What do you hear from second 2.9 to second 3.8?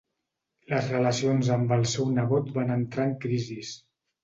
en crisis.